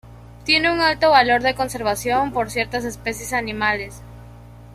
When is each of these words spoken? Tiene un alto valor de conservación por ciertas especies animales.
Tiene 0.45 0.71
un 0.73 0.79
alto 0.81 1.11
valor 1.11 1.43
de 1.43 1.53
conservación 1.53 2.33
por 2.33 2.49
ciertas 2.49 2.85
especies 2.85 3.33
animales. 3.33 4.01